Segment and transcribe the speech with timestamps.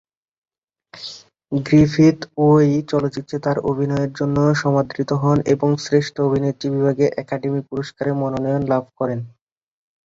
[1.51, 2.17] Griffith
[2.67, 8.83] এই চলচ্চিত্রে তার অভিনয়ের জন্য সমাদৃত হন এবং শ্রেষ্ঠ অভিনেত্রী বিভাগে একাডেমি পুরস্কারের মনোনয়ন লাভ
[8.99, 9.19] করেন।